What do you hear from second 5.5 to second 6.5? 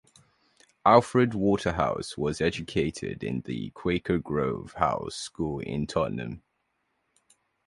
in Tottenham.